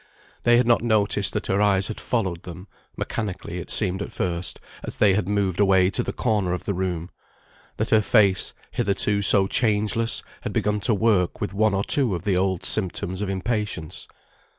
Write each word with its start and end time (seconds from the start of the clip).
They 0.45 0.57
had 0.57 0.65
not 0.65 0.81
noticed 0.81 1.31
that 1.33 1.45
her 1.45 1.61
eyes 1.61 1.87
had 1.87 1.99
followed 2.01 2.41
them 2.41 2.67
(mechanically 2.97 3.59
it 3.59 3.69
seemed 3.69 4.01
at 4.01 4.11
first) 4.11 4.59
as 4.81 4.97
they 4.97 5.13
had 5.13 5.27
moved 5.29 5.59
away 5.59 5.91
to 5.91 6.01
the 6.01 6.11
corner 6.11 6.53
of 6.53 6.63
the 6.63 6.73
room; 6.73 7.11
that 7.77 7.91
her 7.91 8.01
face, 8.01 8.55
hitherto 8.71 9.21
so 9.21 9.45
changeless, 9.45 10.23
had 10.41 10.53
begun 10.53 10.79
to 10.89 10.95
work 10.95 11.39
with 11.39 11.53
one 11.53 11.75
or 11.75 11.83
two 11.83 12.15
of 12.15 12.23
the 12.23 12.35
old 12.35 12.63
symptoms 12.63 13.21
of 13.21 13.29
impatience. 13.29 14.07